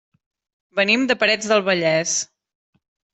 [0.79, 2.15] Venim de Parets del Vallès.